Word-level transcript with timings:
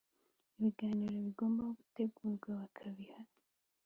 Ibiganiro 0.57 1.15
bagomba 1.25 1.63
gutegurwa 1.79 2.49
bakabiha 2.59 3.19